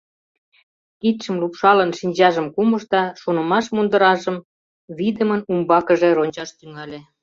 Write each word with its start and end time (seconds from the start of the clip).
Кидшым 1.01 1.35
лупшалын, 1.41 1.91
шинчажым 1.99 2.47
кумыш 2.55 2.83
да 2.93 3.01
шонымаш 3.21 3.65
мундыражым 3.75 4.37
вийдымын 4.97 5.41
умбакыже 5.51 6.09
рончаш 6.17 6.49
тӱҥале. 6.57 6.99